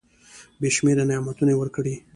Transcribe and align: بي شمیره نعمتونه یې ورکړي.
بي 0.59 0.69
شمیره 0.75 1.03
نعمتونه 1.09 1.51
یې 1.53 1.59
ورکړي. 1.61 1.95